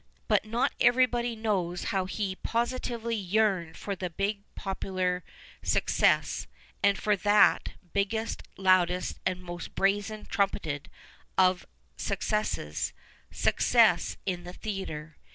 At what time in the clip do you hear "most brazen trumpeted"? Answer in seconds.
9.37-10.89